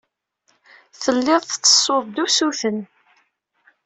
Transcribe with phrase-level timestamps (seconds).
[1.01, 2.79] Telliḍ tettessuḍ-d usuten.